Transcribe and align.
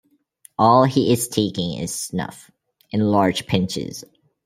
All 0.57 0.83
he 0.85 1.13
is 1.13 1.27
taking 1.27 1.73
is 1.77 1.93
snuff— 1.93 2.49
in 2.89 3.01
large 3.01 3.45
pinches. 3.45 4.03